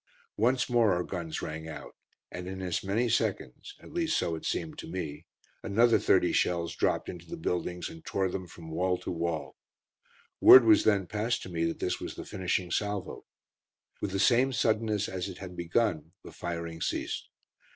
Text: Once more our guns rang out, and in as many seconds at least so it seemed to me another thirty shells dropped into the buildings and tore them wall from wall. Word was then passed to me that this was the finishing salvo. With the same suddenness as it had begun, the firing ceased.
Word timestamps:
Once 0.37 0.67
more 0.67 0.95
our 0.95 1.03
guns 1.03 1.43
rang 1.43 1.67
out, 1.69 1.95
and 2.31 2.47
in 2.47 2.59
as 2.59 2.83
many 2.83 3.07
seconds 3.07 3.75
at 3.81 3.91
least 3.91 4.17
so 4.17 4.33
it 4.33 4.43
seemed 4.47 4.75
to 4.79 4.87
me 4.87 5.27
another 5.61 5.99
thirty 5.99 6.31
shells 6.33 6.75
dropped 6.75 7.07
into 7.07 7.27
the 7.29 7.37
buildings 7.37 7.87
and 7.87 8.03
tore 8.03 8.27
them 8.27 8.47
wall 8.71 8.97
from 8.97 9.15
wall. 9.19 9.55
Word 10.39 10.65
was 10.65 10.85
then 10.85 11.05
passed 11.05 11.43
to 11.43 11.49
me 11.49 11.65
that 11.65 11.77
this 11.77 11.99
was 11.99 12.15
the 12.15 12.25
finishing 12.25 12.71
salvo. 12.71 13.25
With 14.01 14.09
the 14.09 14.19
same 14.19 14.51
suddenness 14.53 15.07
as 15.07 15.29
it 15.29 15.37
had 15.37 15.55
begun, 15.55 16.13
the 16.23 16.31
firing 16.31 16.81
ceased. 16.81 17.29